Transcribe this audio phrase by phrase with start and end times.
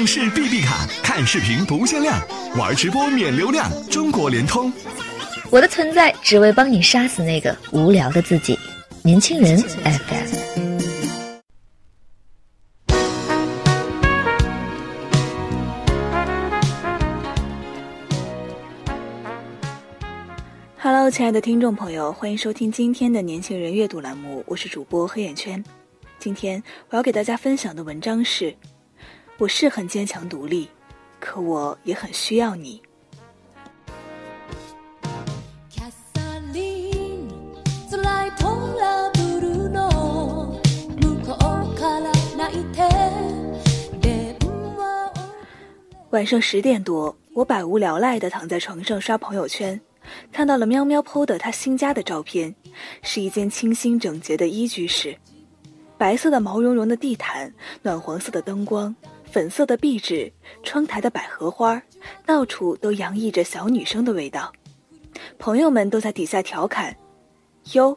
[0.00, 2.18] 上市 BB 卡，看视频不限量，
[2.56, 3.70] 玩直播免流量。
[3.90, 4.72] 中国联通。
[5.50, 8.58] 我的存在只为帮你杀死那个无聊的自己。
[9.02, 10.80] 年轻人 FM。
[20.78, 25.62] Hello，亲爱的听众朋友，欢迎收听今天的年轻人阅读栏目，我是主播黑眼圈。
[26.18, 28.56] 今天我要给大家分享的文章是：
[29.39, 30.69] 我是很坚强独立，
[31.19, 32.81] 可我也很需要你。
[35.69, 37.27] キャサリン
[37.89, 38.45] 辛いト
[38.79, 40.59] ラブルの
[41.01, 42.81] 向こうから泣いて
[44.01, 44.35] 電
[44.77, 45.13] 話を
[46.11, 49.81] 晚上十点多，我百无聊赖地躺在床上刷朋友圈，
[50.31, 52.55] 看到了喵喵 PO 的他新家的照片，
[53.01, 55.17] 是一间清新整洁的一居室，
[55.97, 58.95] 白色的毛茸茸的地毯，暖黄色的灯光，
[59.30, 60.32] 粉色的壁纸，
[60.64, 61.80] 窗台的百合花，
[62.26, 64.52] 到处都洋溢着小女生的味道。
[65.38, 66.96] 朋友们都在底下调侃
[67.74, 67.96] ：“哟，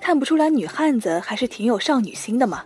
[0.00, 2.64] 看不出来女汉子还是挺有少女心的嘛。”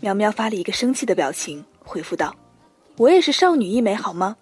[0.00, 2.34] 喵喵发了一个生气的表情，回复道。
[2.96, 4.36] 我也是少女一枚，好吗？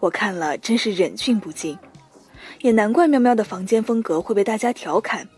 [0.00, 1.78] 我看了真是忍俊不禁，
[2.62, 5.28] 也难怪喵喵的房间风格会被大家调侃，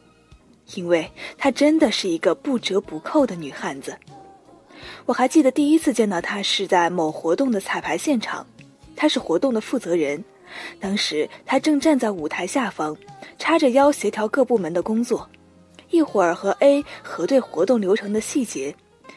[0.75, 3.97] 因为她真的是一个不折不扣的女汉子。
[5.07, 8.47] 我还记得第一次见到他是在某活动的彩排现场，
[8.97, 10.23] 他是活动的负责人，
[10.81, 12.97] 当时他正站在舞台下方，
[13.39, 15.29] 叉着腰协调各部门的工作，
[15.91, 18.75] 一会儿和 A 核对活动流程的细节。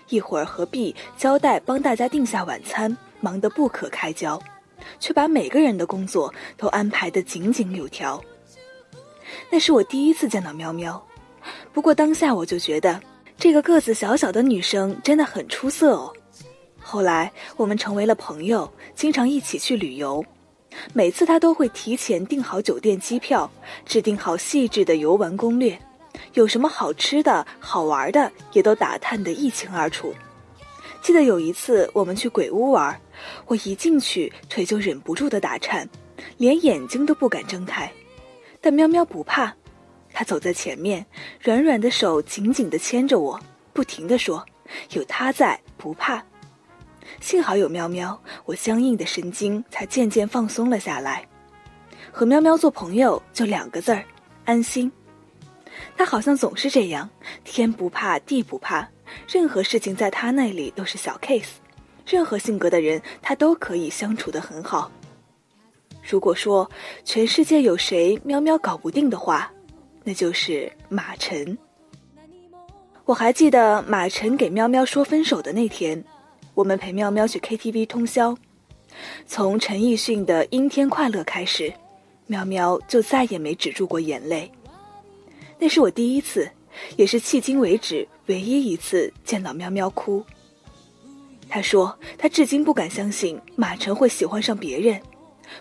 [0.09, 4.39] 一会儿和 B 交代帮大家订下晚餐，忙得不可开交，
[4.99, 8.23] 却把每个人的工作都安排得井井有条。
[9.49, 11.03] 那是我第一次见到喵喵，
[11.73, 13.01] 不过当下我就觉得
[13.37, 16.11] 这个个子小小的女生真的很出色哦。
[16.79, 20.23] 后来我们成为了朋友，经常一起去旅游，
[20.93, 23.49] 每次她都会提前订好酒店、机票，
[23.85, 25.77] 制定好细致的游玩攻略。
[26.33, 30.13] 有什么好吃的好玩的，也都打探得一清二楚。
[31.01, 32.99] 记得有一次我们去鬼屋玩，
[33.47, 35.87] 我一进去腿就忍不住的打颤，
[36.37, 37.91] 连眼睛都不敢睁开。
[38.61, 39.53] 但喵喵不怕，
[40.17, 41.05] 他走在前面，
[41.41, 43.37] 软软的手紧紧地牵着我，
[43.73, 44.45] 不停地说
[44.95, 46.23] ：“有他在，不怕。”
[47.19, 51.27] 幸好有喵喵，我僵硬的神经才渐渐放松了下来。
[52.13, 54.05] 和喵喵做朋友就两个字儿：
[54.45, 54.89] 安心。
[55.97, 57.09] 他好像总是这样，
[57.43, 58.87] 天不怕地不怕，
[59.27, 61.55] 任何事情在他那里都是小 case，
[62.07, 64.89] 任何性格的人他都可以相处得很好。
[66.09, 66.71] 如果说
[67.03, 69.51] 全世界有谁喵喵搞不定的话，
[70.05, 71.57] 那就是马晨。
[73.05, 76.01] 我还记得马晨给喵喵说分手的那天，
[76.53, 78.37] 我们陪喵喵去 KTV 通宵，
[79.25, 81.73] 从陈奕迅的《阴天快乐》开始，
[82.27, 84.51] 喵喵就再也没止住过眼泪。
[85.57, 86.47] 那是我第一次，
[86.97, 90.23] 也是迄今为止唯一一次见到喵喵哭。
[91.49, 95.01] 他说他至今不敢相信马晨会喜欢上别人，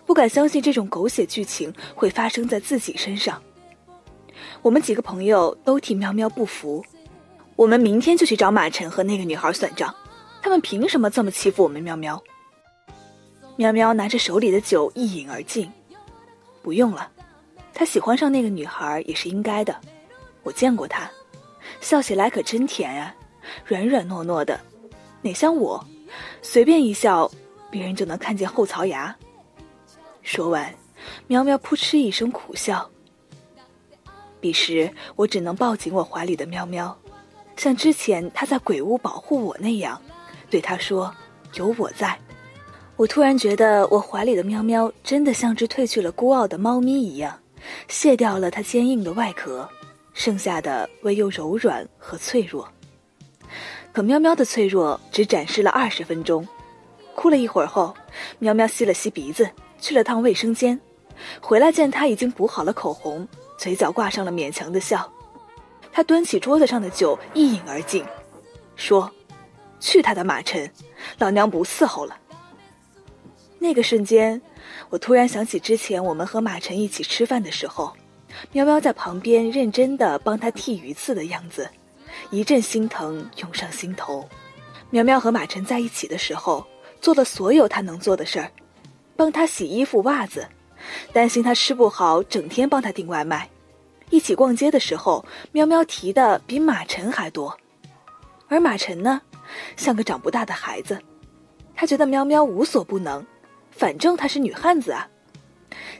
[0.04, 3.42] 不敢相信这种狗血剧情会发生在自己身上。
[4.62, 6.84] 我们几个朋友都替喵喵不服，
[7.56, 9.94] 我们明天就去找马晨和那个女孩算账，
[10.42, 12.22] 他们凭什么这么欺负我们喵喵？
[13.56, 15.70] 喵喵拿着手里的酒一饮而尽，
[16.62, 17.10] 不用了。
[17.72, 19.78] 他喜欢上那个女孩也是应该的，
[20.42, 21.10] 我见过他，
[21.80, 23.14] 笑起来可真甜啊，
[23.64, 24.60] 软软糯糯的，
[25.22, 25.84] 哪像我，
[26.40, 27.30] 随便一笑，
[27.70, 29.14] 别人就能看见后槽牙。
[30.22, 30.72] 说完，
[31.26, 32.90] 喵喵扑哧一声苦笑。
[34.44, 36.94] 彼时我只能抱紧我怀里的喵喵，
[37.56, 39.98] 像之前他在鬼屋保护我那样，
[40.50, 41.10] 对他说
[41.56, 42.14] ：“有我在。”
[42.94, 47.40] 我突然觉得我怀里的喵喵真的像只褪去了孤傲的猫咪一样。
[47.88, 49.66] 卸掉了它坚硬的外壳，
[50.12, 52.68] 剩下的唯有柔软和脆弱。
[53.94, 56.46] 可喵喵的脆弱只展示了二十分钟，
[57.14, 57.96] 哭了一会儿后，
[58.40, 59.48] 喵喵吸了吸鼻子，
[59.80, 60.78] 去了趟卫生间，
[61.40, 63.26] 回来见他已经补好了口红，
[63.56, 65.10] 嘴角挂上了勉强的笑。
[65.92, 68.04] 他端起桌子上的酒一饮而尽，
[68.76, 69.10] 说
[69.78, 70.70] ：“去他的马尘，
[71.18, 72.18] 老娘不伺候了。”
[73.58, 74.40] 那个瞬间。
[74.90, 77.92] 我突然想起之前我们和马晨一起吃饭的时候，
[78.52, 81.68] 喵喵在旁边认真的帮他剔鱼刺的样子，
[82.30, 84.28] 一阵心疼涌上心头。
[84.90, 86.64] 喵喵和马晨在一起的时候，
[87.00, 88.50] 做了所有他能做的事儿，
[89.16, 90.46] 帮他洗衣服、袜子，
[91.12, 93.48] 担心他吃不好，整天帮他订外卖。
[94.10, 97.56] 一起逛街的时候，喵喵提的比马晨还多，
[98.48, 99.20] 而马晨呢，
[99.76, 101.00] 像个长不大的孩子。
[101.74, 103.24] 他觉得喵喵无所不能，
[103.70, 105.08] 反正她是女汉子啊，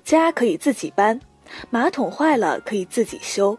[0.04, 1.18] 家可以自己搬，
[1.70, 3.58] 马桶坏了可以自己修，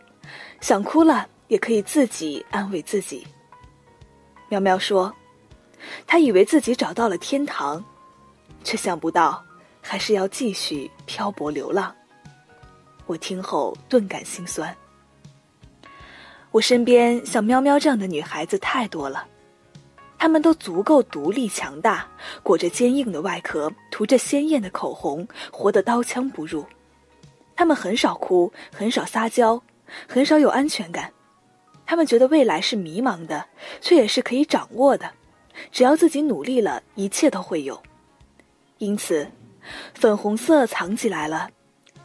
[0.62, 3.28] 想哭了也可以自己安慰自己。
[4.48, 5.14] 喵喵说，
[6.08, 7.84] 他以为自己找到了天堂，
[8.64, 9.44] 却想不到
[9.88, 11.96] 还是要继续漂泊流浪。
[13.06, 14.76] 我听后顿感心酸。
[16.50, 19.28] 我身边像喵喵这样的女孩子太多了。
[20.18, 22.08] 她们都足够独立强大，
[22.42, 26.66] 裹着坚硬的外壳，涂着鲜艳的口红，活得刀枪不入。
[27.56, 29.62] 她们很少哭，很少撒娇，
[30.08, 31.14] 很少有安全感。
[31.86, 33.46] 她们觉得未来是迷茫的，
[33.82, 35.12] 却也是可以掌握的。
[35.72, 37.80] 只要自己努力了，一切都会有。
[38.80, 39.30] 因此，
[39.94, 41.50] 粉红色藏起来了，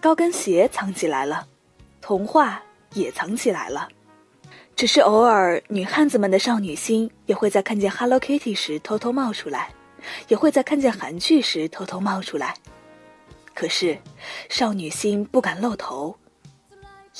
[0.01, 1.47] 高跟鞋藏起来了，
[2.01, 2.63] 童话
[2.95, 3.89] 也藏起来了。
[4.77, 9.71] 只是偶尔，女汉子们的少女心也会在看见 Hello Kitty 时偷偷冒出来，
[10.29, 12.55] 也会在看见韩剧时偷偷冒出来。
[13.53, 13.99] 可是，
[14.49, 16.17] 少女心不敢露头，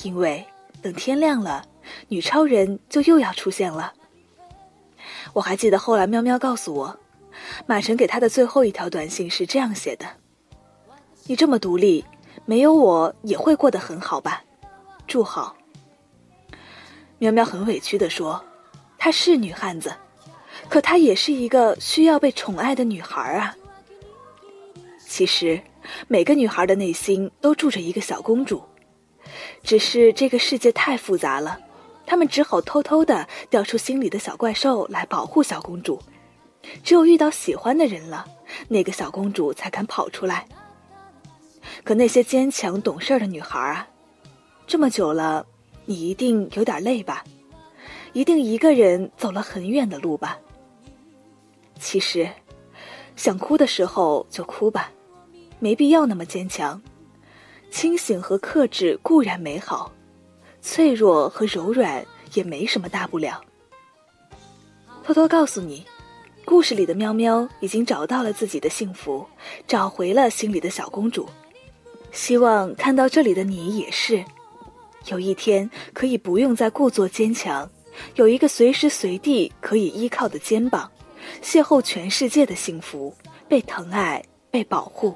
[0.01, 0.43] 因为
[0.81, 1.63] 等天亮了，
[2.07, 3.93] 女超人就又要出现了。
[5.33, 6.97] 我还记得后来喵喵告诉我，
[7.67, 10.05] 马晨给他的最后一条短信是这样写的
[11.25, 12.03] ：“你这么独立，
[12.45, 14.43] 没有我也会过得很好吧？
[15.07, 15.55] 祝好。”
[17.19, 18.43] 喵喵很委屈地说
[18.97, 19.93] ：“她是女汉子，
[20.67, 23.55] 可她也是一个需要被宠爱的女孩啊。
[25.07, 25.61] 其实，
[26.07, 28.63] 每个女孩的内心都住着一个小公主，
[29.63, 31.59] 只是这个世界太复杂了，
[32.05, 36.01] 她们只好偷偷的调出心里的小怪兽来保护小公主。
[36.83, 38.25] 只有遇到喜欢的人了，
[38.67, 40.47] 那个小公主才敢跑出来。
[41.83, 43.87] 可那些坚强懂事的女孩啊，
[44.65, 45.45] 这么久了。”
[45.83, 47.23] 你一定有点累吧？
[48.13, 50.37] 一定一个人走了很远的路吧？
[51.79, 52.29] 其实，
[53.15, 54.91] 想哭的时候就哭吧，
[55.59, 56.79] 没必要那么坚强。
[57.71, 59.91] 清醒和克制固然美好，
[60.61, 62.05] 脆弱和柔软
[62.35, 63.43] 也没什么大不了。
[65.03, 65.83] 偷偷告诉你，
[66.45, 69.25] 故事里的喵喵已经找到了自己的幸福，
[69.67, 71.27] 找回了心里的小公主。
[72.11, 74.23] 希望看到这里的你也是。
[75.07, 77.69] 有一天可以不用再故作坚强，
[78.15, 80.89] 有一个随时随地可以依靠的肩膀，
[81.41, 83.15] 邂逅全世界的幸福，
[83.47, 85.15] 被疼爱，被保护。